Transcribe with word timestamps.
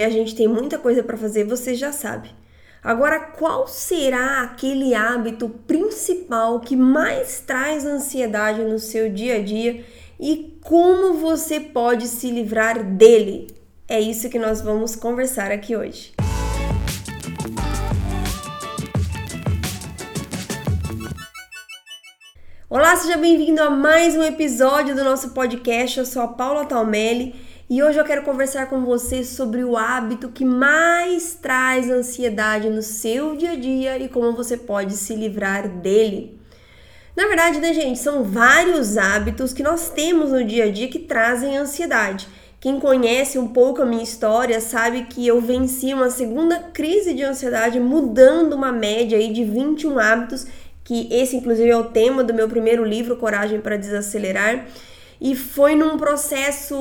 a 0.00 0.10
gente 0.10 0.36
tem 0.36 0.46
muita 0.46 0.78
coisa 0.78 1.02
para 1.02 1.16
fazer, 1.16 1.42
você 1.42 1.74
já 1.74 1.90
sabe. 1.90 2.30
Agora, 2.84 3.18
qual 3.18 3.66
será 3.66 4.42
aquele 4.42 4.94
hábito 4.94 5.48
principal 5.66 6.60
que 6.60 6.76
mais 6.76 7.40
traz 7.40 7.84
ansiedade 7.84 8.62
no 8.62 8.78
seu 8.78 9.10
dia 9.10 9.38
a 9.38 9.42
dia 9.42 9.84
e 10.20 10.56
como 10.62 11.14
você 11.14 11.58
pode 11.58 12.06
se 12.06 12.30
livrar 12.30 12.80
dele? 12.80 13.48
É 13.88 14.00
isso 14.00 14.30
que 14.30 14.38
nós 14.38 14.60
vamos 14.60 14.94
conversar 14.94 15.50
aqui 15.50 15.74
hoje. 15.74 16.12
Olá, 22.70 22.94
seja 22.94 23.16
bem-vindo 23.16 23.60
a 23.60 23.68
mais 23.68 24.14
um 24.14 24.22
episódio 24.22 24.94
do 24.94 25.02
nosso 25.02 25.30
podcast. 25.30 25.98
Eu 25.98 26.06
sou 26.06 26.22
a 26.22 26.28
Paula 26.28 26.66
Talmelli 26.66 27.48
e 27.70 27.82
hoje 27.82 27.98
eu 27.98 28.04
quero 28.04 28.22
conversar 28.22 28.66
com 28.70 28.82
você 28.82 29.22
sobre 29.22 29.62
o 29.62 29.76
hábito 29.76 30.30
que 30.30 30.42
mais 30.42 31.34
traz 31.34 31.90
ansiedade 31.90 32.70
no 32.70 32.80
seu 32.80 33.36
dia 33.36 33.50
a 33.50 33.56
dia 33.56 33.98
e 33.98 34.08
como 34.08 34.32
você 34.32 34.56
pode 34.56 34.94
se 34.94 35.14
livrar 35.14 35.68
dele. 35.68 36.40
Na 37.14 37.26
verdade, 37.26 37.58
né, 37.60 37.74
gente, 37.74 37.98
são 37.98 38.24
vários 38.24 38.96
hábitos 38.96 39.52
que 39.52 39.62
nós 39.62 39.90
temos 39.90 40.30
no 40.30 40.42
dia 40.42 40.64
a 40.64 40.70
dia 40.70 40.88
que 40.88 41.00
trazem 41.00 41.58
ansiedade. 41.58 42.26
Quem 42.58 42.80
conhece 42.80 43.38
um 43.38 43.48
pouco 43.48 43.82
a 43.82 43.86
minha 43.86 44.02
história 44.02 44.60
sabe 44.62 45.02
que 45.02 45.26
eu 45.26 45.38
venci 45.38 45.92
uma 45.92 46.08
segunda 46.08 46.58
crise 46.72 47.12
de 47.12 47.22
ansiedade 47.22 47.78
mudando 47.78 48.54
uma 48.54 48.72
média 48.72 49.18
aí 49.18 49.30
de 49.30 49.44
21 49.44 49.98
hábitos, 49.98 50.46
que 50.82 51.06
esse 51.12 51.36
inclusive 51.36 51.68
é 51.68 51.76
o 51.76 51.90
tema 51.90 52.24
do 52.24 52.32
meu 52.32 52.48
primeiro 52.48 52.82
livro, 52.82 53.16
Coragem 53.16 53.60
para 53.60 53.76
Desacelerar 53.76 54.64
e 55.20 55.34
foi 55.34 55.74
num 55.74 55.96
processo 55.96 56.76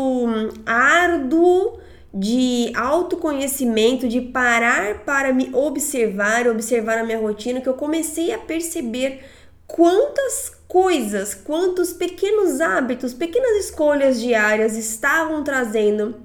árduo 0.65 1.79
de 2.13 2.71
autoconhecimento, 2.75 4.07
de 4.07 4.21
parar 4.21 4.99
para 4.99 5.33
me 5.33 5.53
observar, 5.53 6.47
observar 6.47 6.99
a 6.99 7.03
minha 7.03 7.19
rotina, 7.19 7.61
que 7.61 7.69
eu 7.69 7.73
comecei 7.73 8.31
a 8.31 8.37
perceber 8.37 9.23
quantas 9.67 10.51
coisas, 10.67 11.33
quantos 11.33 11.93
pequenos 11.93 12.61
hábitos, 12.61 13.13
pequenas 13.13 13.65
escolhas 13.65 14.19
diárias 14.19 14.77
estavam 14.77 15.43
trazendo 15.43 16.15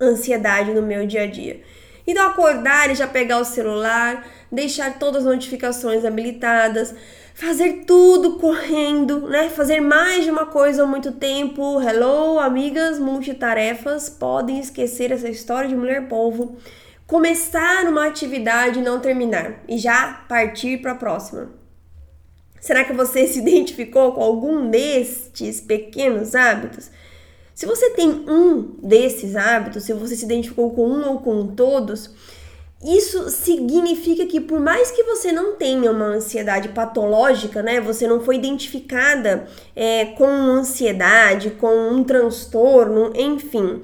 ansiedade 0.00 0.72
no 0.72 0.82
meu 0.82 1.06
dia 1.06 1.22
a 1.22 1.26
dia. 1.26 1.62
Então, 2.06 2.26
acordar 2.26 2.90
e 2.90 2.94
já 2.94 3.06
pegar 3.06 3.38
o 3.38 3.44
celular, 3.44 4.26
deixar 4.52 4.98
todas 4.98 5.26
as 5.26 5.32
notificações 5.32 6.04
habilitadas, 6.04 6.94
fazer 7.34 7.84
tudo 7.86 8.38
correndo, 8.38 9.26
né? 9.28 9.48
Fazer 9.48 9.80
mais 9.80 10.24
de 10.24 10.30
uma 10.30 10.44
coisa 10.44 10.82
ao 10.82 10.88
muito 10.88 11.12
tempo. 11.12 11.80
Hello, 11.80 12.38
amigas 12.38 12.98
multitarefas, 12.98 14.10
podem 14.10 14.60
esquecer 14.60 15.10
essa 15.10 15.30
história 15.30 15.68
de 15.68 15.74
mulher 15.74 16.06
polvo. 16.06 16.56
Começar 17.06 17.84
uma 17.86 18.06
atividade 18.06 18.78
e 18.78 18.82
não 18.82 19.00
terminar 19.00 19.62
e 19.66 19.78
já 19.78 20.24
partir 20.28 20.82
para 20.82 20.92
a 20.92 20.96
próxima. 20.96 21.50
Será 22.60 22.84
que 22.84 22.92
você 22.92 23.26
se 23.28 23.38
identificou 23.38 24.12
com 24.12 24.22
algum 24.22 24.68
destes 24.68 25.62
pequenos 25.62 26.34
hábitos? 26.34 26.90
Se 27.54 27.66
você 27.66 27.90
tem 27.90 28.08
um 28.08 28.76
desses 28.82 29.36
hábitos, 29.36 29.84
se 29.84 29.92
você 29.92 30.16
se 30.16 30.24
identificou 30.24 30.70
com 30.70 30.88
um 30.88 31.08
ou 31.08 31.20
com 31.20 31.48
todos, 31.48 32.10
isso 32.82 33.30
significa 33.30 34.26
que 34.26 34.40
por 34.40 34.58
mais 34.58 34.90
que 34.90 35.04
você 35.04 35.30
não 35.30 35.54
tenha 35.54 35.90
uma 35.90 36.06
ansiedade 36.06 36.70
patológica, 36.70 37.62
né? 37.62 37.80
Você 37.80 38.08
não 38.08 38.20
foi 38.20 38.36
identificada 38.36 39.46
é, 39.76 40.06
com 40.06 40.26
ansiedade, 40.26 41.50
com 41.50 41.90
um 41.90 42.02
transtorno, 42.02 43.12
enfim, 43.14 43.82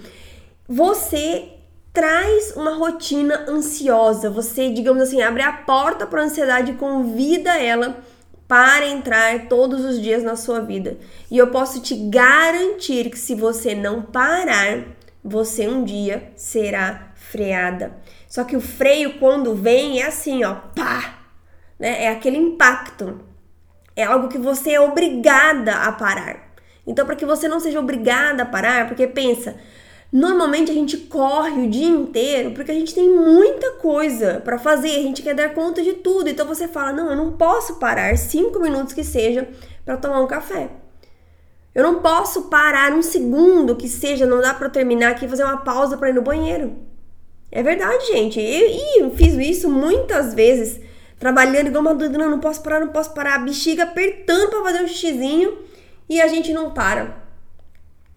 você 0.68 1.50
traz 1.92 2.54
uma 2.56 2.74
rotina 2.74 3.44
ansiosa. 3.48 4.30
Você, 4.30 4.70
digamos 4.70 5.02
assim, 5.02 5.22
abre 5.22 5.42
a 5.42 5.52
porta 5.52 6.06
para 6.06 6.22
a 6.22 6.24
ansiedade 6.24 6.72
e 6.72 6.74
convida 6.74 7.56
ela 7.56 8.02
para 8.48 8.86
entrar 8.88 9.46
todos 9.48 9.84
os 9.84 10.00
dias 10.00 10.22
na 10.22 10.34
sua 10.34 10.60
vida. 10.60 10.96
E 11.30 11.36
eu 11.36 11.48
posso 11.48 11.80
te 11.80 11.94
garantir 11.94 13.10
que 13.10 13.18
se 13.18 13.34
você 13.34 13.74
não 13.74 14.02
parar, 14.02 14.97
você 15.28 15.68
um 15.68 15.84
dia 15.84 16.32
será 16.34 17.12
freada. 17.14 17.92
Só 18.26 18.44
que 18.44 18.56
o 18.56 18.60
freio, 18.60 19.18
quando 19.18 19.54
vem, 19.54 20.00
é 20.00 20.06
assim, 20.06 20.44
ó, 20.44 20.54
pá! 20.54 21.18
Né? 21.78 22.04
É 22.04 22.08
aquele 22.08 22.36
impacto. 22.36 23.20
É 23.94 24.04
algo 24.04 24.28
que 24.28 24.38
você 24.38 24.72
é 24.72 24.80
obrigada 24.80 25.72
a 25.72 25.92
parar. 25.92 26.52
Então, 26.86 27.04
para 27.04 27.16
que 27.16 27.26
você 27.26 27.48
não 27.48 27.60
seja 27.60 27.78
obrigada 27.78 28.42
a 28.42 28.46
parar, 28.46 28.86
porque 28.88 29.06
pensa, 29.06 29.56
normalmente 30.10 30.70
a 30.70 30.74
gente 30.74 30.96
corre 30.96 31.66
o 31.66 31.70
dia 31.70 31.88
inteiro 31.88 32.52
porque 32.52 32.70
a 32.70 32.74
gente 32.74 32.94
tem 32.94 33.10
muita 33.10 33.72
coisa 33.72 34.40
para 34.40 34.58
fazer, 34.58 34.96
a 34.96 35.02
gente 35.02 35.22
quer 35.22 35.34
dar 35.34 35.52
conta 35.52 35.82
de 35.82 35.94
tudo. 35.94 36.28
Então 36.28 36.46
você 36.46 36.66
fala: 36.66 36.92
não, 36.92 37.10
eu 37.10 37.16
não 37.16 37.32
posso 37.32 37.74
parar 37.74 38.16
cinco 38.16 38.58
minutos 38.58 38.94
que 38.94 39.04
seja 39.04 39.46
para 39.84 39.96
tomar 39.96 40.20
um 40.20 40.26
café. 40.26 40.70
Eu 41.78 41.84
não 41.84 42.00
posso 42.00 42.48
parar 42.48 42.92
um 42.92 43.02
segundo 43.02 43.76
que 43.76 43.88
seja, 43.88 44.26
não 44.26 44.40
dá 44.40 44.52
para 44.52 44.68
terminar 44.68 45.12
aqui 45.12 45.28
fazer 45.28 45.44
uma 45.44 45.58
pausa 45.58 45.96
para 45.96 46.08
ir 46.08 46.12
no 46.12 46.22
banheiro. 46.22 46.76
É 47.52 47.62
verdade, 47.62 48.04
gente. 48.08 48.40
E 48.40 49.00
eu, 49.00 49.12
fiz 49.14 49.34
isso 49.34 49.70
muitas 49.70 50.34
vezes, 50.34 50.80
trabalhando 51.20 51.68
igual 51.68 51.82
uma 51.82 51.94
doida, 51.94 52.18
não, 52.18 52.30
não 52.30 52.40
posso 52.40 52.64
parar, 52.64 52.80
não 52.80 52.88
posso 52.88 53.14
parar, 53.14 53.36
a 53.36 53.38
bexiga 53.38 53.84
apertando 53.84 54.50
para 54.50 54.64
fazer 54.64 54.82
um 54.82 54.88
xizinho 54.88 55.56
e 56.08 56.20
a 56.20 56.26
gente 56.26 56.52
não 56.52 56.72
para. 56.72 57.22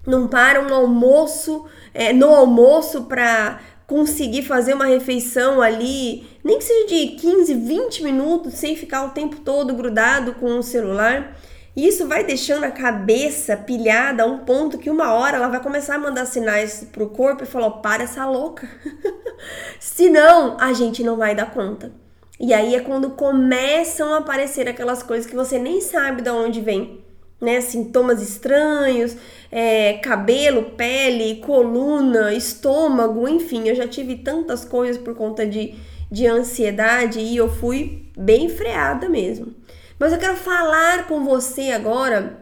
Não 0.07 0.27
para 0.27 0.59
um 0.59 0.73
almoço, 0.73 1.67
é, 1.93 2.11
no 2.11 2.29
almoço 2.29 3.03
para 3.03 3.59
conseguir 3.85 4.41
fazer 4.41 4.73
uma 4.73 4.85
refeição 4.85 5.61
ali, 5.61 6.27
nem 6.43 6.57
que 6.57 6.63
seja 6.63 6.87
de 6.87 7.07
15, 7.09 7.53
20 7.53 8.01
minutos, 8.01 8.55
sem 8.55 8.75
ficar 8.75 9.05
o 9.05 9.11
tempo 9.11 9.41
todo 9.41 9.75
grudado 9.75 10.33
com 10.33 10.57
o 10.57 10.63
celular. 10.63 11.37
E 11.75 11.87
isso 11.87 12.07
vai 12.07 12.23
deixando 12.23 12.65
a 12.65 12.71
cabeça 12.71 13.55
pilhada 13.55 14.23
a 14.23 14.25
um 14.25 14.39
ponto 14.39 14.77
que 14.77 14.89
uma 14.89 15.13
hora 15.13 15.37
ela 15.37 15.47
vai 15.47 15.61
começar 15.61 15.95
a 15.95 15.99
mandar 15.99 16.25
sinais 16.25 16.87
pro 16.91 17.09
corpo 17.09 17.43
e 17.43 17.47
falar: 17.47 17.71
para 17.71 18.03
essa 18.03 18.25
louca. 18.25 18.69
Senão, 19.79 20.57
a 20.59 20.73
gente 20.73 21.03
não 21.03 21.15
vai 21.15 21.33
dar 21.33 21.51
conta. 21.51 21.91
E 22.39 22.53
aí 22.53 22.75
é 22.75 22.79
quando 22.79 23.11
começam 23.11 24.13
a 24.13 24.17
aparecer 24.17 24.67
aquelas 24.67 25.03
coisas 25.03 25.29
que 25.29 25.35
você 25.35 25.59
nem 25.59 25.79
sabe 25.79 26.23
de 26.23 26.29
onde 26.29 26.59
vem, 26.59 26.99
né? 27.39 27.61
Sintomas 27.61 28.21
estranhos, 28.21 29.15
é, 29.51 29.93
cabelo, 29.99 30.71
pele, 30.71 31.35
coluna, 31.35 32.33
estômago, 32.33 33.27
enfim, 33.27 33.69
eu 33.69 33.75
já 33.75 33.87
tive 33.87 34.17
tantas 34.17 34.65
coisas 34.65 34.97
por 34.97 35.15
conta 35.15 35.45
de, 35.45 35.75
de 36.11 36.25
ansiedade 36.25 37.19
e 37.19 37.37
eu 37.37 37.47
fui 37.47 38.07
bem 38.17 38.49
freada 38.49 39.07
mesmo. 39.07 39.53
Mas 40.01 40.11
eu 40.13 40.17
quero 40.17 40.35
falar 40.35 41.05
com 41.05 41.23
você 41.23 41.69
agora 41.69 42.39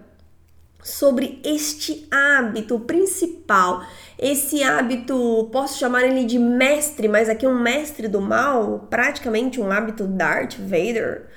sobre 0.82 1.42
este 1.44 2.08
hábito 2.10 2.80
principal. 2.80 3.84
Esse 4.18 4.64
hábito, 4.64 5.50
posso 5.52 5.78
chamar 5.78 6.04
ele 6.04 6.24
de 6.24 6.40
mestre, 6.40 7.10
mas 7.10 7.28
aqui 7.28 7.46
um 7.46 7.60
mestre 7.60 8.08
do 8.08 8.22
mal, 8.22 8.88
praticamente 8.90 9.60
um 9.60 9.70
hábito 9.70 10.08
Darth 10.08 10.56
Vader. 10.58 11.28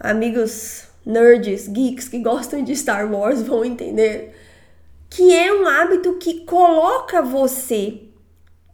Amigos 0.00 0.88
nerds, 1.06 1.68
geeks 1.68 2.08
que 2.08 2.18
gostam 2.18 2.64
de 2.64 2.74
Star 2.74 3.08
Wars 3.08 3.40
vão 3.40 3.64
entender 3.64 4.34
que 5.08 5.32
é 5.32 5.54
um 5.54 5.64
hábito 5.64 6.14
que 6.14 6.44
coloca 6.44 7.22
você 7.22 8.02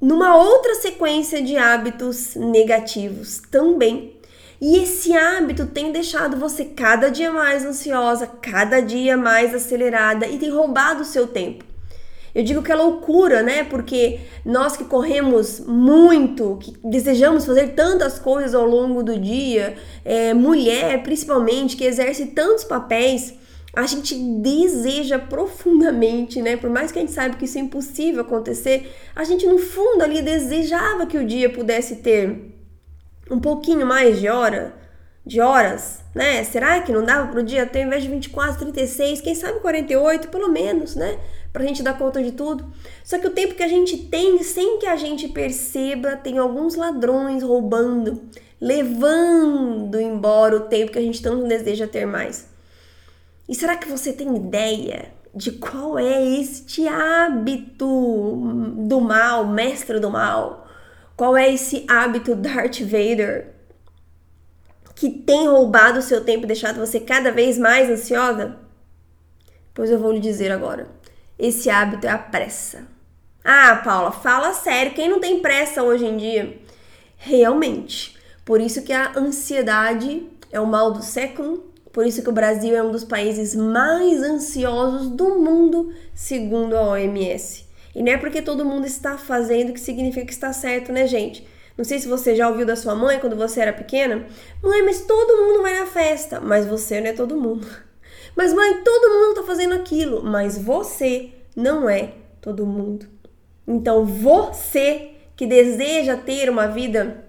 numa 0.01 0.35
outra 0.39 0.75
sequência 0.77 1.43
de 1.43 1.59
hábitos 1.59 2.35
negativos 2.35 3.43
também 3.51 4.17
e 4.61 4.79
esse 4.79 5.15
hábito 5.15 5.67
tem 5.67 5.93
deixado 5.93 6.37
você 6.37 6.65
cada 6.65 7.11
dia 7.11 7.31
mais 7.31 7.65
ansiosa, 7.65 8.27
cada 8.27 8.81
dia 8.81 9.17
mais 9.17 9.55
acelerada 9.55 10.27
e 10.27 10.39
tem 10.39 10.51
roubado 10.51 11.03
o 11.03 11.05
seu 11.05 11.27
tempo. 11.27 11.65
Eu 12.35 12.43
digo 12.43 12.63
que 12.63 12.71
é 12.71 12.75
loucura, 12.75 13.43
né? 13.43 13.65
Porque 13.65 14.21
nós 14.45 14.77
que 14.77 14.85
corremos 14.85 15.61
muito, 15.61 16.59
que 16.61 16.75
desejamos 16.85 17.47
fazer 17.47 17.69
tantas 17.69 18.19
coisas 18.19 18.55
ao 18.55 18.67
longo 18.67 19.03
do 19.03 19.19
dia, 19.19 19.75
é, 20.05 20.35
mulher 20.35 21.03
principalmente, 21.03 21.77
que 21.77 21.85
exerce 21.85 22.27
tantos 22.27 22.63
papéis, 22.63 23.35
a 23.75 23.87
gente 23.87 24.15
deseja 24.15 25.19
profundamente, 25.19 26.43
né? 26.43 26.57
Por 26.57 26.71
mais 26.71 26.93
que 26.93 26.99
a 26.99 27.03
gente 27.03 27.13
saiba 27.13 27.37
que 27.37 27.45
isso 27.45 27.59
é 27.59 27.61
impossível 27.61 28.23
acontecer, 28.23 28.91
a 29.15 29.25
gente 29.25 29.47
no 29.47 29.59
fundo 29.59 30.03
ali 30.03 30.21
desejava 30.21 31.07
que 31.07 31.19
o 31.19 31.27
dia 31.27 31.51
pudesse 31.51 31.97
ter 31.97 32.56
um 33.31 33.41
pouquinho 33.41 33.87
mais 33.87 34.21
de 34.21 34.29
hora, 34.29 34.75
de 35.25 35.41
horas, 35.41 36.01
né? 36.15 36.45
Será 36.45 36.81
que 36.81 36.93
não 36.93 37.05
dava 37.05 37.29
para 37.29 37.41
o 37.41 37.43
dia 37.43 37.67
ter, 37.67 37.81
ao 37.81 37.87
invés 37.87 38.03
de 38.03 38.09
24, 38.09 38.59
36, 38.59 39.21
quem 39.21 39.35
sabe 39.35 39.61
48, 39.61 40.29
pelo 40.29 40.49
menos, 40.49 40.95
né? 40.95 41.19
Pra 41.53 41.65
gente 41.65 41.83
dar 41.83 41.99
conta 41.99 42.23
de 42.23 42.33
tudo. 42.33 42.71
Só 43.03 43.19
que 43.19 43.27
o 43.27 43.33
tempo 43.33 43.55
que 43.55 43.63
a 43.63 43.69
gente 43.69 43.97
tem, 43.97 44.43
sem 44.43 44.79
que 44.79 44.87
a 44.87 44.97
gente 44.97 45.29
perceba, 45.29 46.17
tem 46.17 46.39
alguns 46.39 46.75
ladrões 46.75 47.43
roubando, 47.43 48.23
levando 48.61 50.01
embora 50.01 50.57
o 50.57 50.61
tempo 50.61 50.93
que 50.93 50.99
a 50.99 51.03
gente 51.03 51.23
tanto 51.23 51.47
deseja 51.47 51.87
ter 51.87 52.07
mais. 52.07 52.49
E 53.49 53.55
será 53.55 53.77
que 53.77 53.89
você 53.89 54.13
tem 54.13 54.37
ideia 54.37 55.17
de 55.37 55.53
qual 55.53 55.99
é 55.99 56.25
este 56.25 56.89
hábito 56.89 57.87
do 58.89 59.01
mal, 59.03 59.47
mestre 59.47 60.01
do 60.01 60.11
mal. 60.11 60.66
Qual 61.17 61.35
é 61.35 61.53
esse 61.53 61.87
hábito 61.89 62.35
Darth 62.35 62.81
Vader 62.81 63.55
que 64.95 65.09
tem 65.11 65.49
roubado 65.49 65.99
o 65.99 66.03
seu 66.03 66.23
tempo 66.23 66.45
e 66.45 66.47
deixado 66.47 66.79
você 66.79 67.01
cada 67.01 67.33
vez 67.33 67.57
mais 67.57 67.89
ansiosa? 67.89 68.59
Pois 69.73 69.91
eu 69.91 69.99
vou 69.99 70.13
lhe 70.13 70.21
dizer 70.21 70.53
agora. 70.53 70.89
Esse 71.39 71.71
hábito 71.71 72.07
é 72.07 72.11
a 72.11 72.19
pressa. 72.19 72.87
Ah, 73.43 73.81
Paula, 73.83 74.13
fala 74.13 74.53
sério. 74.53 74.95
Quem 74.95 75.09
não 75.09 75.21
tem 75.21 75.41
pressa 75.41 75.83
hoje 75.83 76.05
em 76.05 76.17
dia? 76.17 76.59
Realmente. 77.17 78.17
Por 78.45 78.61
isso 78.61 78.83
que 78.83 78.93
a 78.93 79.13
ansiedade 79.17 80.27
é 80.53 80.61
o 80.61 80.67
mal 80.67 80.93
do 80.93 81.03
século. 81.03 81.73
Por 81.93 82.07
isso 82.07 82.23
que 82.23 82.29
o 82.29 82.33
Brasil 82.33 82.77
é 82.77 82.83
um 82.83 82.91
dos 82.91 83.05
países 83.05 83.55
mais 83.55 84.23
ansiosos 84.23 85.09
do 85.09 85.39
mundo, 85.39 85.95
segundo 86.15 86.77
a 86.77 86.91
OMS. 86.91 87.66
E 87.97 88.03
não 88.03 88.13
é 88.13 88.19
porque 88.19 88.43
todo 88.43 88.63
mundo 88.63 88.87
está 88.87 89.17
fazendo 89.17 89.73
que 89.73 89.81
significa 89.81 90.27
que 90.27 90.33
está 90.33 90.53
certo, 90.53 90.93
né, 90.93 91.07
gente? 91.07 91.49
Não 91.79 91.83
sei 91.83 91.99
se 91.99 92.07
você 92.07 92.37
já 92.37 92.47
ouviu 92.47 92.67
da 92.67 92.77
sua 92.77 92.95
mãe 92.95 93.19
quando 93.19 93.35
você 93.35 93.59
era 93.59 93.73
pequena. 93.73 94.27
Mãe, 94.63 94.83
mas 94.83 95.01
todo 95.01 95.39
mundo 95.39 95.63
vai 95.63 95.81
na 95.81 95.87
festa. 95.87 96.39
Mas 96.39 96.67
você 96.67 97.01
não 97.01 97.09
é 97.09 97.15
todo 97.15 97.41
mundo. 97.41 97.67
Mas, 98.37 98.53
mãe, 98.53 98.83
todo 98.85 99.15
mundo 99.15 99.37
tá 99.37 99.43
fazendo 99.45 99.75
aquilo. 99.75 100.23
Mas 100.23 100.59
você 100.59 101.31
não 101.57 101.89
é 101.89 102.13
todo 102.39 102.67
mundo. 102.67 103.07
Então, 103.67 104.05
você 104.05 105.13
que 105.35 105.47
deseja 105.47 106.19
ter 106.19 106.51
uma 106.51 106.67
vida 106.67 107.25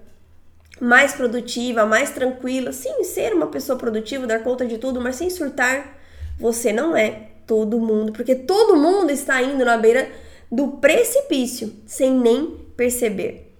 mais 0.78 1.14
produtiva, 1.14 1.86
mais 1.86 2.10
tranquila, 2.10 2.72
sim, 2.72 3.04
ser 3.04 3.32
uma 3.32 3.46
pessoa 3.46 3.78
produtiva, 3.78 4.26
dar 4.26 4.40
conta 4.40 4.66
de 4.66 4.76
tudo, 4.76 5.00
mas 5.00 5.16
sem 5.16 5.30
surtar, 5.30 5.98
você 6.38 6.74
não 6.74 6.94
é 6.94 7.28
todo 7.46 7.80
mundo, 7.80 8.12
porque 8.12 8.34
todo 8.34 8.76
mundo 8.76 9.10
está 9.10 9.42
indo 9.42 9.64
na 9.64 9.76
beira 9.76 10.08
do 10.50 10.68
precipício 10.72 11.74
sem 11.86 12.12
nem 12.12 12.46
perceber. 12.76 13.54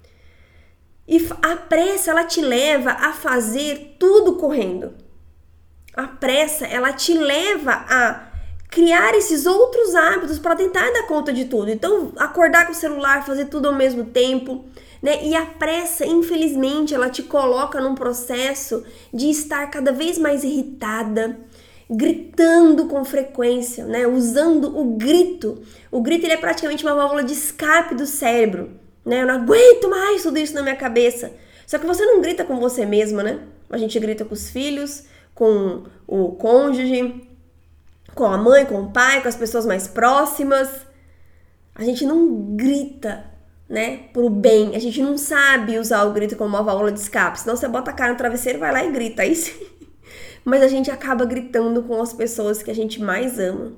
E 1.06 1.26
a 1.42 1.56
pressa 1.56 2.10
ela 2.10 2.24
te 2.24 2.40
leva 2.40 2.90
a 2.90 3.12
fazer 3.12 3.96
tudo 3.98 4.36
correndo. 4.36 4.94
A 5.94 6.06
pressa 6.06 6.66
ela 6.66 6.92
te 6.92 7.14
leva 7.14 7.72
a 7.72 8.28
criar 8.70 9.14
esses 9.14 9.46
outros 9.46 9.94
hábitos 9.94 10.38
para 10.38 10.54
tentar 10.54 10.90
dar 10.92 11.06
conta 11.06 11.32
de 11.32 11.46
tudo. 11.46 11.70
Então, 11.70 12.12
acordar 12.16 12.66
com 12.66 12.72
o 12.72 12.74
celular, 12.74 13.24
fazer 13.24 13.46
tudo 13.46 13.68
ao 13.68 13.74
mesmo 13.74 14.04
tempo, 14.04 14.66
né? 15.02 15.24
E 15.24 15.34
a 15.34 15.46
pressa, 15.46 16.04
infelizmente, 16.04 16.94
ela 16.94 17.08
te 17.08 17.22
coloca 17.22 17.80
num 17.80 17.94
processo 17.94 18.84
de 19.12 19.30
estar 19.30 19.70
cada 19.70 19.92
vez 19.92 20.18
mais 20.18 20.44
irritada, 20.44 21.38
gritando 21.90 22.86
com 22.86 23.04
frequência, 23.04 23.86
né? 23.86 24.06
Usando 24.06 24.78
o 24.78 24.96
grito. 24.96 25.62
O 25.90 26.02
grito 26.02 26.26
ele 26.26 26.34
é 26.34 26.36
praticamente 26.36 26.84
uma 26.84 26.94
válvula 26.94 27.24
de 27.24 27.32
escape 27.32 27.94
do 27.94 28.06
cérebro, 28.06 28.72
né? 29.04 29.22
Eu 29.22 29.26
não 29.26 29.34
aguento 29.34 29.88
mais 29.88 30.22
tudo 30.22 30.38
isso 30.38 30.54
na 30.54 30.62
minha 30.62 30.76
cabeça. 30.76 31.32
Só 31.66 31.78
que 31.78 31.86
você 31.86 32.04
não 32.04 32.20
grita 32.20 32.44
com 32.44 32.58
você 32.58 32.84
mesma, 32.84 33.22
né? 33.22 33.40
A 33.70 33.78
gente 33.78 33.98
grita 33.98 34.24
com 34.24 34.34
os 34.34 34.50
filhos, 34.50 35.04
com 35.34 35.84
o 36.06 36.32
cônjuge, 36.32 37.26
com 38.14 38.24
a 38.24 38.36
mãe, 38.36 38.66
com 38.66 38.82
o 38.82 38.90
pai, 38.90 39.22
com 39.22 39.28
as 39.28 39.36
pessoas 39.36 39.64
mais 39.64 39.86
próximas. 39.86 40.68
A 41.74 41.84
gente 41.84 42.04
não 42.04 42.54
grita, 42.56 43.24
né, 43.68 44.08
pro 44.12 44.28
bem. 44.28 44.74
A 44.74 44.78
gente 44.78 45.00
não 45.00 45.16
sabe 45.16 45.78
usar 45.78 46.04
o 46.04 46.12
grito 46.12 46.36
como 46.36 46.50
uma 46.50 46.62
válvula 46.62 46.90
de 46.90 46.98
escape. 47.00 47.40
Senão 47.40 47.56
você 47.56 47.68
bota 47.68 47.90
a 47.90 47.94
cara 47.94 48.12
no 48.12 48.18
travesseiro, 48.18 48.58
vai 48.58 48.72
lá 48.72 48.84
e 48.84 48.90
grita. 48.90 49.22
Aí 49.22 49.34
sim. 49.34 49.77
Mas 50.48 50.62
a 50.62 50.68
gente 50.68 50.90
acaba 50.90 51.24
gritando 51.24 51.82
com 51.82 52.00
as 52.00 52.12
pessoas 52.12 52.62
que 52.62 52.70
a 52.70 52.74
gente 52.74 53.00
mais 53.00 53.38
ama. 53.38 53.72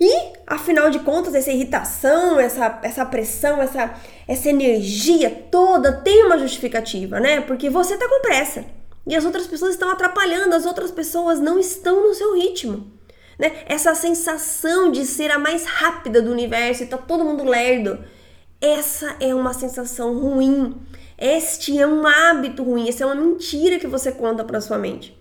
E, 0.00 0.32
afinal 0.46 0.90
de 0.90 0.98
contas, 0.98 1.34
essa 1.34 1.52
irritação, 1.52 2.40
essa, 2.40 2.80
essa 2.82 3.06
pressão, 3.06 3.62
essa, 3.62 3.94
essa 4.26 4.48
energia 4.48 5.30
toda 5.50 5.92
tem 5.92 6.26
uma 6.26 6.36
justificativa, 6.36 7.20
né? 7.20 7.40
Porque 7.40 7.70
você 7.70 7.96
tá 7.96 8.08
com 8.08 8.20
pressa. 8.20 8.64
E 9.06 9.14
as 9.14 9.24
outras 9.24 9.46
pessoas 9.46 9.72
estão 9.72 9.90
atrapalhando, 9.90 10.54
as 10.54 10.66
outras 10.66 10.90
pessoas 10.90 11.38
não 11.38 11.58
estão 11.58 12.08
no 12.08 12.14
seu 12.14 12.34
ritmo. 12.34 12.90
Né? 13.38 13.52
Essa 13.66 13.94
sensação 13.94 14.90
de 14.90 15.04
ser 15.04 15.30
a 15.30 15.38
mais 15.38 15.64
rápida 15.64 16.20
do 16.20 16.30
universo 16.30 16.82
e 16.82 16.86
tá 16.86 16.98
todo 16.98 17.24
mundo 17.24 17.44
lerdo. 17.44 18.02
Essa 18.60 19.16
é 19.20 19.34
uma 19.34 19.52
sensação 19.52 20.18
ruim. 20.18 20.74
Este 21.16 21.78
é 21.78 21.86
um 21.86 22.04
hábito 22.06 22.64
ruim, 22.64 22.88
essa 22.88 23.04
é 23.04 23.06
uma 23.06 23.14
mentira 23.14 23.78
que 23.78 23.86
você 23.86 24.10
conta 24.10 24.42
para 24.42 24.60
sua 24.60 24.78
mente. 24.78 25.16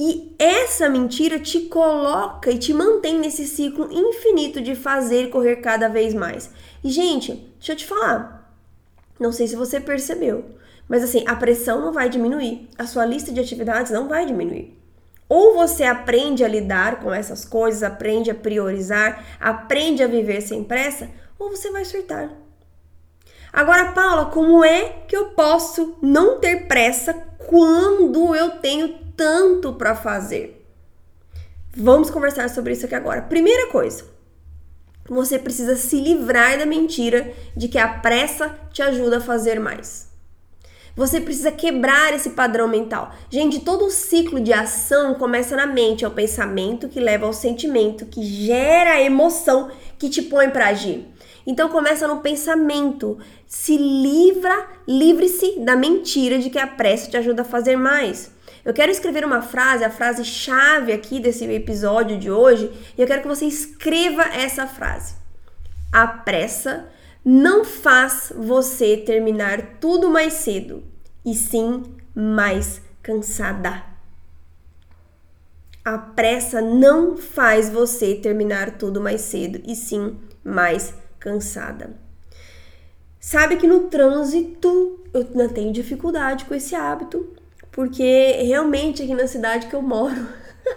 E 0.00 0.32
essa 0.38 0.88
mentira 0.88 1.40
te 1.40 1.62
coloca 1.62 2.52
e 2.52 2.56
te 2.56 2.72
mantém 2.72 3.18
nesse 3.18 3.48
ciclo 3.48 3.92
infinito 3.92 4.60
de 4.60 4.76
fazer 4.76 5.28
correr 5.28 5.56
cada 5.56 5.88
vez 5.88 6.14
mais. 6.14 6.52
E 6.84 6.88
gente, 6.88 7.32
deixa 7.56 7.72
eu 7.72 7.76
te 7.76 7.84
falar. 7.84 8.54
Não 9.18 9.32
sei 9.32 9.48
se 9.48 9.56
você 9.56 9.80
percebeu, 9.80 10.44
mas 10.88 11.02
assim, 11.02 11.24
a 11.26 11.34
pressão 11.34 11.80
não 11.80 11.92
vai 11.92 12.08
diminuir, 12.08 12.68
a 12.78 12.86
sua 12.86 13.04
lista 13.04 13.32
de 13.32 13.40
atividades 13.40 13.90
não 13.90 14.06
vai 14.06 14.24
diminuir. 14.24 14.78
Ou 15.28 15.54
você 15.54 15.82
aprende 15.82 16.44
a 16.44 16.48
lidar 16.48 17.00
com 17.00 17.12
essas 17.12 17.44
coisas, 17.44 17.82
aprende 17.82 18.30
a 18.30 18.36
priorizar, 18.36 19.26
aprende 19.40 20.04
a 20.04 20.06
viver 20.06 20.42
sem 20.42 20.62
pressa, 20.62 21.10
ou 21.36 21.50
você 21.50 21.72
vai 21.72 21.84
surtar. 21.84 22.30
Agora, 23.52 23.90
Paula, 23.90 24.26
como 24.26 24.64
é 24.64 25.02
que 25.08 25.16
eu 25.16 25.30
posso 25.30 25.96
não 26.00 26.38
ter 26.38 26.68
pressa 26.68 27.12
quando 27.48 28.32
eu 28.36 28.50
tenho 28.60 29.07
tanto 29.18 29.72
para 29.72 29.96
fazer? 29.96 30.64
Vamos 31.76 32.08
conversar 32.08 32.48
sobre 32.48 32.72
isso 32.72 32.86
aqui 32.86 32.94
agora. 32.94 33.20
Primeira 33.20 33.66
coisa, 33.66 34.04
você 35.08 35.40
precisa 35.40 35.74
se 35.74 36.00
livrar 36.00 36.56
da 36.56 36.64
mentira 36.64 37.34
de 37.56 37.66
que 37.66 37.78
a 37.78 37.88
pressa 37.88 38.56
te 38.72 38.80
ajuda 38.80 39.18
a 39.18 39.20
fazer 39.20 39.58
mais. 39.58 40.06
Você 40.94 41.20
precisa 41.20 41.50
quebrar 41.50 42.14
esse 42.14 42.30
padrão 42.30 42.68
mental. 42.68 43.12
Gente, 43.28 43.60
todo 43.60 43.86
o 43.86 43.90
ciclo 43.90 44.40
de 44.40 44.52
ação 44.52 45.14
começa 45.14 45.56
na 45.56 45.66
mente, 45.66 46.04
é 46.04 46.08
o 46.08 46.12
pensamento 46.12 46.88
que 46.88 47.00
leva 47.00 47.26
ao 47.26 47.32
sentimento, 47.32 48.06
que 48.06 48.22
gera 48.22 48.92
a 48.92 49.02
emoção 49.02 49.70
que 49.98 50.08
te 50.08 50.22
põe 50.22 50.50
para 50.50 50.68
agir. 50.68 51.06
Então 51.46 51.68
começa 51.68 52.06
no 52.06 52.20
pensamento. 52.20 53.18
Se 53.46 53.76
livra, 53.76 54.68
livre-se 54.86 55.60
da 55.60 55.74
mentira 55.74 56.38
de 56.38 56.50
que 56.50 56.58
a 56.58 56.66
pressa 56.66 57.10
te 57.10 57.16
ajuda 57.16 57.42
a 57.42 57.44
fazer 57.44 57.76
mais. 57.76 58.37
Eu 58.68 58.74
quero 58.74 58.92
escrever 58.92 59.24
uma 59.24 59.40
frase, 59.40 59.82
a 59.82 59.88
frase 59.88 60.22
chave 60.26 60.92
aqui 60.92 61.20
desse 61.20 61.42
episódio 61.46 62.18
de 62.18 62.30
hoje, 62.30 62.70
e 62.98 63.00
eu 63.00 63.06
quero 63.06 63.22
que 63.22 63.28
você 63.28 63.46
escreva 63.46 64.24
essa 64.24 64.66
frase. 64.66 65.14
A 65.90 66.06
pressa 66.06 66.86
não 67.24 67.64
faz 67.64 68.30
você 68.36 68.98
terminar 68.98 69.78
tudo 69.80 70.10
mais 70.10 70.34
cedo, 70.34 70.84
e 71.24 71.34
sim 71.34 71.82
mais 72.14 72.82
cansada. 73.02 73.82
A 75.82 75.96
pressa 75.96 76.60
não 76.60 77.16
faz 77.16 77.70
você 77.70 78.16
terminar 78.16 78.72
tudo 78.72 79.00
mais 79.00 79.22
cedo, 79.22 79.62
e 79.66 79.74
sim 79.74 80.18
mais 80.44 80.92
cansada. 81.18 81.96
Sabe 83.18 83.56
que 83.56 83.66
no 83.66 83.88
trânsito 83.88 85.00
eu 85.14 85.26
não 85.34 85.48
tenho 85.48 85.72
dificuldade 85.72 86.44
com 86.44 86.54
esse 86.54 86.74
hábito, 86.74 87.34
porque 87.78 88.42
realmente 88.42 89.04
aqui 89.04 89.14
na 89.14 89.28
cidade 89.28 89.68
que 89.68 89.76
eu 89.76 89.80
moro, 89.80 90.26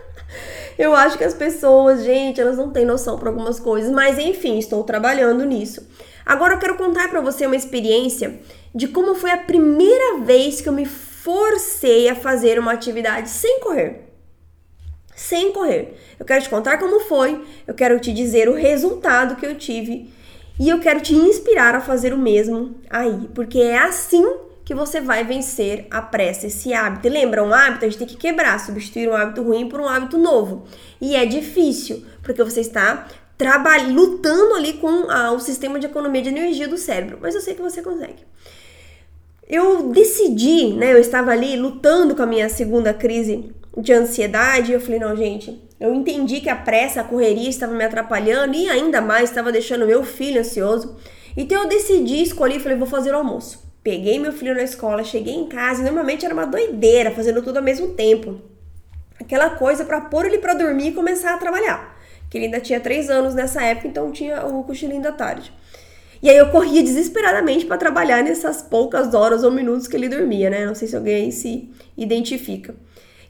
eu 0.77 0.93
acho 0.93 1.17
que 1.17 1.23
as 1.23 1.33
pessoas, 1.33 2.03
gente, 2.03 2.39
elas 2.39 2.57
não 2.57 2.69
têm 2.69 2.85
noção 2.85 3.17
para 3.17 3.27
algumas 3.27 3.59
coisas, 3.59 3.89
mas 3.89 4.19
enfim, 4.19 4.59
estou 4.59 4.83
trabalhando 4.83 5.43
nisso. 5.43 5.81
Agora 6.23 6.53
eu 6.53 6.59
quero 6.59 6.77
contar 6.77 7.09
para 7.09 7.19
você 7.19 7.47
uma 7.47 7.55
experiência 7.55 8.39
de 8.75 8.87
como 8.87 9.15
foi 9.15 9.31
a 9.31 9.37
primeira 9.39 10.19
vez 10.19 10.61
que 10.61 10.69
eu 10.69 10.73
me 10.73 10.85
forcei 10.85 12.07
a 12.07 12.13
fazer 12.13 12.59
uma 12.59 12.73
atividade 12.73 13.31
sem 13.31 13.59
correr. 13.61 14.03
Sem 15.15 15.51
correr. 15.53 15.97
Eu 16.19 16.25
quero 16.27 16.43
te 16.43 16.51
contar 16.51 16.77
como 16.77 16.99
foi, 16.99 17.43
eu 17.65 17.73
quero 17.73 17.99
te 17.99 18.13
dizer 18.13 18.47
o 18.47 18.53
resultado 18.53 19.37
que 19.37 19.45
eu 19.47 19.55
tive 19.55 20.13
e 20.59 20.69
eu 20.69 20.79
quero 20.79 21.01
te 21.01 21.15
inspirar 21.15 21.73
a 21.73 21.81
fazer 21.81 22.13
o 22.13 22.17
mesmo 22.19 22.75
aí, 22.91 23.27
porque 23.33 23.57
é 23.57 23.79
assim 23.79 24.50
que 24.71 24.75
você 24.75 25.01
vai 25.01 25.25
vencer 25.25 25.85
a 25.91 26.01
pressa, 26.01 26.47
esse 26.47 26.73
hábito. 26.73 27.05
E 27.05 27.09
lembra, 27.09 27.43
um 27.43 27.53
hábito 27.53 27.83
a 27.83 27.89
gente 27.89 27.97
tem 27.97 28.07
que 28.07 28.15
quebrar, 28.15 28.57
substituir 28.57 29.09
um 29.09 29.13
hábito 29.13 29.43
ruim 29.43 29.67
por 29.67 29.81
um 29.81 29.85
hábito 29.85 30.17
novo. 30.17 30.63
E 31.01 31.13
é 31.13 31.25
difícil, 31.25 32.05
porque 32.23 32.41
você 32.41 32.61
está 32.61 33.05
lutando 33.89 34.55
ali 34.55 34.73
com 34.73 35.07
o 35.35 35.39
sistema 35.41 35.77
de 35.77 35.87
economia 35.87 36.21
de 36.21 36.29
energia 36.29 36.69
do 36.69 36.77
cérebro. 36.77 37.17
Mas 37.21 37.35
eu 37.35 37.41
sei 37.41 37.53
que 37.53 37.61
você 37.61 37.81
consegue. 37.81 38.23
Eu 39.45 39.89
decidi, 39.89 40.73
né? 40.73 40.93
Eu 40.93 40.99
estava 40.99 41.31
ali 41.31 41.57
lutando 41.57 42.15
com 42.15 42.23
a 42.23 42.25
minha 42.25 42.47
segunda 42.47 42.93
crise 42.93 43.53
de 43.77 43.91
ansiedade. 43.91 44.71
E 44.71 44.73
eu 44.73 44.79
falei, 44.79 45.01
não, 45.01 45.17
gente, 45.17 45.61
eu 45.81 45.93
entendi 45.93 46.39
que 46.39 46.49
a 46.49 46.55
pressa, 46.55 47.01
a 47.01 47.03
correria 47.03 47.49
estava 47.49 47.73
me 47.73 47.83
atrapalhando 47.83 48.55
e 48.55 48.69
ainda 48.69 49.01
mais 49.01 49.29
estava 49.31 49.51
deixando 49.51 49.85
meu 49.85 50.01
filho 50.05 50.39
ansioso. 50.39 50.95
Então 51.35 51.63
eu 51.63 51.67
decidi, 51.67 52.23
escolhi, 52.23 52.57
falei, 52.57 52.77
vou 52.77 52.87
fazer 52.87 53.11
o 53.11 53.17
almoço. 53.17 53.69
Peguei 53.83 54.19
meu 54.19 54.31
filho 54.31 54.53
na 54.53 54.61
escola, 54.61 55.03
cheguei 55.03 55.33
em 55.33 55.47
casa 55.47 55.81
e 55.81 55.83
normalmente 55.83 56.23
era 56.23 56.33
uma 56.33 56.45
doideira, 56.45 57.11
fazendo 57.11 57.41
tudo 57.41 57.57
ao 57.57 57.63
mesmo 57.63 57.93
tempo. 57.93 58.39
Aquela 59.19 59.51
coisa 59.51 59.83
para 59.85 60.01
pôr 60.01 60.25
ele 60.25 60.37
para 60.37 60.53
dormir 60.53 60.89
e 60.89 60.93
começar 60.93 61.33
a 61.33 61.37
trabalhar. 61.37 61.99
que 62.29 62.37
ele 62.37 62.45
ainda 62.45 62.61
tinha 62.61 62.79
três 62.79 63.09
anos 63.09 63.35
nessa 63.35 63.61
época, 63.61 63.89
então 63.89 64.09
tinha 64.11 64.45
o 64.45 64.63
cochilinho 64.63 65.01
da 65.01 65.11
tarde. 65.11 65.51
E 66.23 66.29
aí 66.29 66.37
eu 66.37 66.49
corria 66.49 66.81
desesperadamente 66.83 67.65
para 67.65 67.77
trabalhar 67.77 68.23
nessas 68.23 68.61
poucas 68.61 69.13
horas 69.13 69.43
ou 69.43 69.51
minutos 69.51 69.87
que 69.87 69.97
ele 69.97 70.07
dormia, 70.07 70.49
né? 70.49 70.65
Não 70.65 70.75
sei 70.75 70.87
se 70.87 70.95
alguém 70.95 71.31
se 71.31 71.69
identifica. 71.97 72.75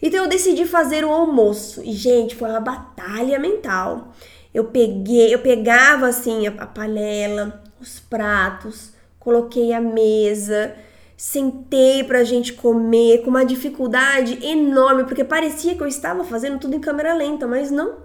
Então 0.02 0.24
eu 0.24 0.30
decidi 0.30 0.66
fazer 0.66 1.06
o 1.06 1.10
almoço. 1.10 1.82
E, 1.84 1.94
gente, 1.94 2.36
foi 2.36 2.50
uma 2.50 2.60
batalha 2.60 3.40
mental. 3.40 4.14
Eu 4.54 4.66
peguei, 4.66 5.34
eu 5.34 5.40
pegava 5.40 6.08
assim 6.08 6.46
a 6.48 6.68
panela, 6.68 7.64
os 7.80 8.00
pratos, 8.00 8.92
coloquei 9.22 9.72
a 9.72 9.80
mesa, 9.80 10.76
sentei 11.16 12.04
pra 12.04 12.24
gente 12.24 12.54
comer 12.54 13.20
com 13.20 13.30
uma 13.30 13.46
dificuldade 13.46 14.44
enorme, 14.44 15.06
porque 15.06 15.24
parecia 15.24 15.76
que 15.76 15.82
eu 15.82 15.88
estava 15.88 16.24
fazendo 16.24 16.60
tudo 16.60 16.76
em 16.76 16.80
câmera 16.80 17.14
lenta, 17.14 17.48
mas 17.48 17.70
não. 17.70 17.98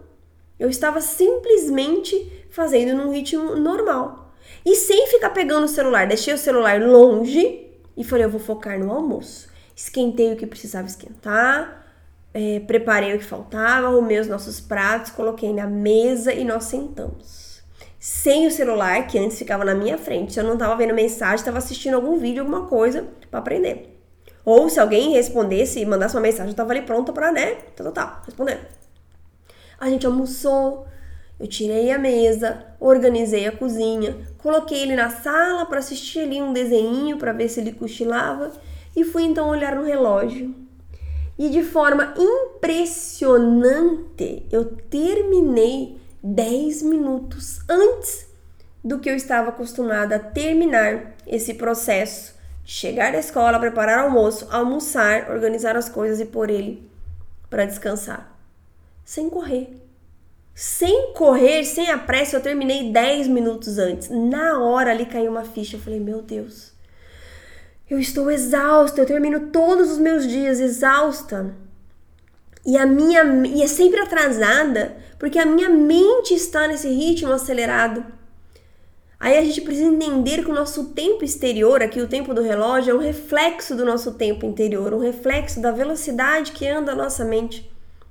Eu 0.60 0.68
estava 0.68 1.00
simplesmente 1.00 2.46
fazendo 2.50 2.94
num 2.94 3.10
ritmo 3.10 3.56
normal. 3.56 4.34
E 4.64 4.76
sem 4.76 5.06
ficar 5.08 5.30
pegando 5.30 5.64
o 5.64 5.68
celular, 5.68 6.06
deixei 6.06 6.34
o 6.34 6.38
celular 6.38 6.80
longe 6.80 7.70
e 7.96 8.04
falei, 8.04 8.26
eu 8.26 8.30
vou 8.30 8.40
focar 8.40 8.78
no 8.78 8.92
almoço. 8.92 9.48
Esquentei 9.74 10.32
o 10.32 10.36
que 10.36 10.46
precisava 10.46 10.86
esquentar, 10.86 11.86
é, 12.34 12.60
preparei 12.60 13.14
o 13.14 13.18
que 13.18 13.24
faltava, 13.24 13.86
arrumei 13.86 14.18
os 14.18 14.28
nossos 14.28 14.60
pratos, 14.60 15.10
coloquei 15.10 15.54
na 15.54 15.66
mesa 15.66 16.34
e 16.34 16.44
nós 16.44 16.64
sentamos. 16.64 17.45
Sem 18.08 18.46
o 18.46 18.52
celular, 18.52 19.04
que 19.08 19.18
antes 19.18 19.36
ficava 19.36 19.64
na 19.64 19.74
minha 19.74 19.98
frente. 19.98 20.32
Se 20.32 20.38
eu 20.38 20.44
não 20.44 20.52
estava 20.52 20.76
vendo 20.76 20.94
mensagem, 20.94 21.34
estava 21.34 21.58
assistindo 21.58 21.94
algum 21.94 22.16
vídeo, 22.16 22.40
alguma 22.40 22.68
coisa 22.68 23.04
para 23.28 23.40
aprender. 23.40 24.00
Ou 24.44 24.70
se 24.70 24.78
alguém 24.78 25.10
respondesse 25.10 25.80
e 25.80 25.84
mandasse 25.84 26.14
uma 26.14 26.20
mensagem, 26.20 26.46
eu 26.46 26.52
estava 26.52 26.70
ali 26.70 26.82
pronta 26.82 27.12
para, 27.12 27.32
né? 27.32 27.56
Tá, 27.74 27.82
tá, 27.82 27.90
tá, 27.90 28.22
respondendo. 28.24 28.60
A 29.80 29.90
gente 29.90 30.06
almoçou, 30.06 30.86
eu 31.40 31.48
tirei 31.48 31.90
a 31.90 31.98
mesa, 31.98 32.64
organizei 32.78 33.44
a 33.48 33.50
cozinha, 33.50 34.16
coloquei 34.38 34.82
ele 34.82 34.94
na 34.94 35.10
sala 35.10 35.66
para 35.66 35.80
assistir 35.80 36.20
ali 36.20 36.40
um 36.40 36.52
desenho 36.52 37.18
para 37.18 37.32
ver 37.32 37.48
se 37.48 37.58
ele 37.58 37.72
cochilava 37.72 38.52
e 38.94 39.02
fui 39.02 39.24
então 39.24 39.48
olhar 39.48 39.74
no 39.74 39.82
relógio 39.82 40.54
e 41.36 41.50
de 41.50 41.64
forma 41.64 42.14
impressionante, 42.16 44.46
eu 44.50 44.64
terminei 44.64 46.05
10 46.34 46.82
minutos 46.82 47.60
antes 47.68 48.26
do 48.82 48.98
que 48.98 49.08
eu 49.08 49.14
estava 49.14 49.50
acostumada 49.50 50.16
a 50.16 50.18
terminar 50.18 51.14
esse 51.26 51.54
processo. 51.54 52.34
Chegar 52.64 53.12
da 53.12 53.18
escola, 53.18 53.60
preparar 53.60 54.00
almoço, 54.00 54.48
almoçar, 54.50 55.30
organizar 55.30 55.76
as 55.76 55.88
coisas 55.88 56.18
e 56.18 56.24
pôr 56.24 56.50
ele 56.50 56.90
para 57.48 57.64
descansar. 57.64 58.36
Sem 59.04 59.30
correr. 59.30 59.80
Sem 60.52 61.12
correr, 61.12 61.62
sem 61.64 61.90
a 61.90 61.98
pressa, 61.98 62.36
eu 62.36 62.42
terminei 62.42 62.90
10 62.90 63.28
minutos 63.28 63.78
antes. 63.78 64.08
Na 64.08 64.58
hora 64.58 64.90
ali 64.90 65.06
caiu 65.06 65.30
uma 65.30 65.44
ficha. 65.44 65.76
Eu 65.76 65.80
falei, 65.80 66.00
meu 66.00 66.22
Deus, 66.22 66.72
eu 67.88 68.00
estou 68.00 68.32
exausta, 68.32 69.00
eu 69.00 69.06
termino 69.06 69.50
todos 69.50 69.92
os 69.92 69.98
meus 69.98 70.26
dias 70.26 70.58
exausta. 70.58 71.54
E 72.66 72.76
a 72.76 72.84
minha 72.84 73.22
e 73.46 73.62
é 73.62 73.66
sempre 73.68 74.00
atrasada, 74.00 74.96
porque 75.20 75.38
a 75.38 75.46
minha 75.46 75.70
mente 75.70 76.34
está 76.34 76.66
nesse 76.66 76.88
ritmo 76.88 77.32
acelerado. 77.32 78.04
Aí 79.20 79.38
a 79.38 79.42
gente 79.42 79.60
precisa 79.60 79.86
entender 79.86 80.42
que 80.44 80.50
o 80.50 80.54
nosso 80.54 80.86
tempo 80.86 81.24
exterior, 81.24 81.80
aqui 81.80 82.00
o 82.00 82.08
tempo 82.08 82.34
do 82.34 82.42
relógio, 82.42 82.90
é 82.90 82.94
um 82.94 83.00
reflexo 83.00 83.74
do 83.76 83.84
nosso 83.84 84.14
tempo 84.14 84.44
interior, 84.44 84.92
um 84.92 84.98
reflexo 84.98 85.60
da 85.60 85.70
velocidade 85.70 86.52
que 86.52 86.66
anda 86.66 86.92
a 86.92 86.96
nossa 86.96 87.24
mente. 87.24 87.70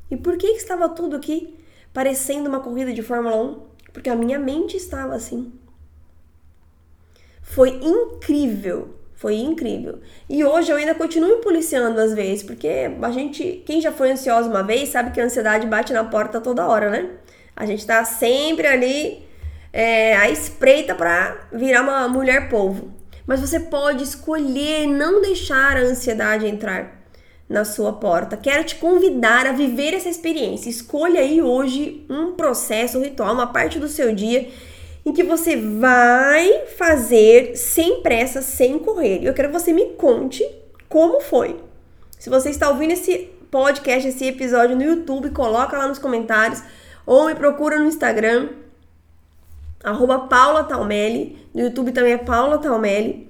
E 0.10 0.16
por 0.16 0.38
que, 0.38 0.48
que 0.54 0.58
estava 0.58 0.88
tudo 0.88 1.18
aqui 1.18 1.60
parecendo 1.94 2.48
uma 2.48 2.62
corrida 2.62 2.94
de 2.94 3.04
Fórmula 3.04 3.36
1? 3.36 3.62
Porque 3.92 4.10
a 4.10 4.16
minha 4.16 4.40
mente 4.40 4.78
estava 4.78 5.14
assim. 5.16 5.54
Foi 7.42 7.70
incrível 7.70 8.96
foi 9.16 9.36
incrível. 9.36 10.00
E 10.30 10.44
hoje 10.44 10.72
eu 10.72 10.78
ainda 10.78 10.94
continuo 10.94 11.38
policiando 11.38 12.00
às 12.00 12.14
vezes, 12.14 12.44
porque 12.44 12.92
a 13.02 13.12
gente, 13.12 13.64
quem 13.66 13.82
já 13.82 13.92
foi 13.92 14.12
ansioso 14.12 14.50
uma 14.50 14.64
vez, 14.64 14.90
sabe 14.90 15.12
que 15.12 15.22
a 15.22 15.26
ansiedade 15.26 15.66
bate 15.68 15.94
na 15.94 16.04
porta 16.04 16.42
toda 16.42 16.68
hora, 16.68 16.90
né? 16.90 17.10
A 17.56 17.66
gente 17.66 17.86
tá 17.86 18.04
sempre 18.04 18.68
ali 18.68 19.26
é, 19.72 20.16
à 20.18 20.30
espreita 20.30 20.94
para 20.94 21.48
virar 21.54 21.82
uma 21.82 22.08
mulher 22.10 22.50
polvo. 22.50 22.94
Mas 23.26 23.40
você 23.40 23.60
pode 23.60 24.04
escolher 24.04 24.86
não 24.86 25.22
deixar 25.22 25.78
a 25.78 25.82
ansiedade 25.82 26.46
entrar 26.46 27.04
na 27.48 27.64
sua 27.64 27.94
porta. 27.94 28.36
Quero 28.36 28.64
te 28.64 28.76
convidar 28.76 29.48
a 29.48 29.52
viver 29.52 29.94
essa 29.94 30.10
experiência. 30.10 30.70
Escolha 30.70 31.22
aí 31.22 31.42
hoje 31.42 32.06
um 32.10 32.34
processo, 32.34 32.98
um 32.98 33.04
ritual, 33.04 33.34
uma 33.34 33.48
parte 33.48 33.80
do 33.80 33.88
seu 33.88 34.14
dia 34.14 34.50
em 35.06 35.14
que 35.14 35.24
você 35.24 35.56
vai 35.56 36.66
fazer 36.78 37.56
sem 37.56 38.02
pressa, 38.02 38.42
sem 38.42 38.80
correr. 38.80 39.24
Eu 39.24 39.34
quero 39.34 39.50
que 39.50 39.60
você 39.60 39.72
me 39.72 39.92
conte 39.92 40.44
como 40.90 41.22
foi. 41.22 41.60
Se 42.18 42.30
você 42.30 42.50
está 42.50 42.70
ouvindo 42.70 42.92
esse 42.92 43.30
podcast, 43.52 44.08
esse 44.08 44.26
episódio 44.26 44.76
no 44.76 44.84
YouTube, 44.84 45.30
coloca 45.30 45.78
lá 45.78 45.88
nos 45.88 46.00
comentários 46.00 46.64
ou 47.06 47.28
me 47.28 47.36
procura 47.36 47.78
no 47.78 47.86
Instagram, 47.86 48.50
arroba 49.84 50.22
Paula 50.22 50.68
no 51.54 51.62
YouTube 51.62 51.92
também 51.92 52.14
é 52.14 52.18
Paula 52.18 52.58
Talmelli, 52.58 53.30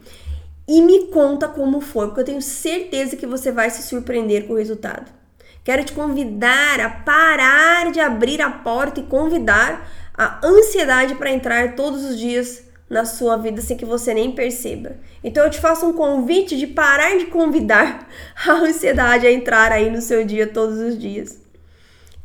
e 0.67 0.81
me 0.81 1.07
conta 1.07 1.47
como 1.47 1.81
foi, 1.81 2.07
porque 2.07 2.21
eu 2.21 2.25
tenho 2.25 2.41
certeza 2.41 3.15
que 3.15 3.27
você 3.27 3.51
vai 3.51 3.69
se 3.69 3.83
surpreender 3.83 4.47
com 4.47 4.53
o 4.53 4.57
resultado. 4.57 5.11
Quero 5.63 5.83
te 5.83 5.93
convidar 5.93 6.79
a 6.79 6.89
parar 6.89 7.91
de 7.91 7.99
abrir 7.99 8.41
a 8.41 8.49
porta 8.49 8.99
e 8.99 9.03
convidar 9.03 9.87
a 10.17 10.45
ansiedade 10.45 11.15
para 11.15 11.31
entrar 11.31 11.75
todos 11.75 12.03
os 12.03 12.17
dias 12.17 12.63
na 12.89 13.03
sua 13.03 13.35
vida 13.37 13.61
sem 13.61 13.75
que 13.75 13.85
você 13.85 14.13
nem 14.13 14.31
perceba. 14.31 14.97
Então 15.23 15.43
eu 15.43 15.49
te 15.49 15.59
faço 15.59 15.85
um 15.85 15.93
convite 15.93 16.55
de 16.57 16.67
parar 16.67 17.17
de 17.17 17.25
convidar 17.25 18.07
a 18.47 18.51
ansiedade 18.51 19.27
a 19.27 19.31
entrar 19.31 19.71
aí 19.71 19.89
no 19.89 20.01
seu 20.01 20.25
dia 20.25 20.47
todos 20.47 20.77
os 20.77 20.97
dias. 20.97 21.39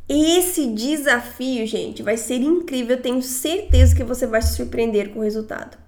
Esse 0.09 0.67
desafio, 0.67 1.67
gente, 1.67 2.03
vai 2.03 2.17
ser 2.17 2.37
incrível. 2.37 2.97
Eu 2.97 3.03
tenho 3.03 3.23
certeza 3.23 3.95
que 3.95 4.05
você 4.05 4.27
vai 4.27 4.43
se 4.43 4.55
surpreender 4.55 5.11
com 5.11 5.21
o 5.21 5.23
resultado. 5.23 5.79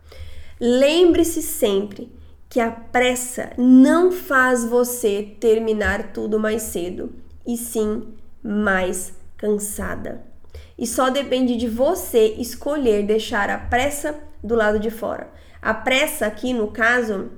Lembre-se 0.61 1.43
sempre 1.43 2.11
que 2.49 2.61
a 2.61 2.71
pressa 2.71 3.51
não 3.59 4.13
faz 4.13 4.65
você 4.65 5.35
terminar 5.41 6.13
tudo 6.13 6.39
mais 6.39 6.63
cedo, 6.63 7.13
e 7.45 7.57
sim 7.57 8.15
mais 8.45 9.13
cansada 9.37 10.32
e 10.79 10.87
só 10.87 11.11
depende 11.11 11.57
de 11.57 11.69
você 11.69 12.35
escolher 12.39 13.05
deixar 13.05 13.51
a 13.51 13.59
pressa 13.59 14.15
do 14.43 14.55
lado 14.55 14.79
de 14.79 14.91
fora. 14.91 15.31
A 15.61 15.73
pressa 15.73 16.27
aqui, 16.27 16.53
no 16.53 16.69
caso, 16.69 17.31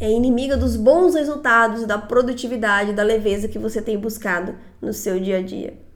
é 0.00 0.10
inimiga 0.10 0.56
dos 0.56 0.76
bons 0.76 1.14
resultados, 1.14 1.86
da 1.86 1.98
produtividade, 1.98 2.92
da 2.92 3.02
leveza 3.02 3.48
que 3.48 3.58
você 3.58 3.80
tem 3.80 3.98
buscado 3.98 4.56
no 4.80 4.92
seu 4.92 5.20
dia 5.20 5.38
a 5.38 5.42
dia. 5.42 5.90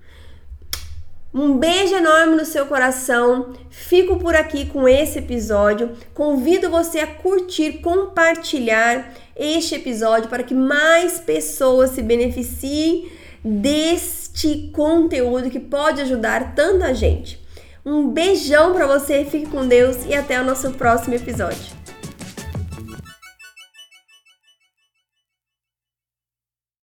Um 1.36 1.58
beijo 1.58 1.96
enorme 1.96 2.36
no 2.36 2.44
seu 2.44 2.64
coração. 2.66 3.54
Fico 3.68 4.20
por 4.20 4.36
aqui 4.36 4.66
com 4.66 4.86
esse 4.86 5.18
episódio. 5.18 5.90
Convido 6.14 6.70
você 6.70 7.00
a 7.00 7.08
curtir, 7.08 7.80
compartilhar 7.80 9.12
este 9.34 9.74
episódio 9.74 10.30
para 10.30 10.44
que 10.44 10.54
mais 10.54 11.18
pessoas 11.18 11.90
se 11.90 12.02
beneficiem 12.02 13.10
deste 13.44 14.70
conteúdo 14.72 15.50
que 15.50 15.60
pode 15.60 16.00
ajudar 16.00 16.54
tanta 16.54 16.94
gente. 16.94 17.38
Um 17.84 18.08
beijão 18.08 18.72
para 18.72 18.86
você, 18.86 19.24
fique 19.24 19.46
com 19.46 19.66
Deus 19.66 20.06
e 20.06 20.14
até 20.14 20.40
o 20.40 20.44
nosso 20.44 20.70
próximo 20.70 21.14
episódio. 21.14 21.74